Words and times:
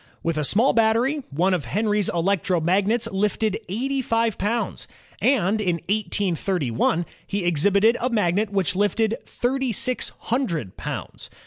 With 0.23 0.35
a 0.35 0.43
small 0.43 0.73
battery, 0.73 1.21
one 1.29 1.53
of 1.53 1.65
Henry's 1.65 2.09
electromagnets 2.09 3.07
lifted 3.11 3.59
eighty 3.69 4.01
five 4.01 4.35
poimds, 4.39 4.87
and 5.21 5.61
in 5.61 5.75
183 5.87 6.71
1 6.71 7.05
he 7.27 7.45
exhibited 7.45 7.95
a 8.01 8.09
magnet 8.09 8.49
which 8.49 8.75
lifted 8.75 9.19
thirty 9.23 9.71
six 9.71 10.11
himdred 10.23 10.71
poimds. 10.75 11.29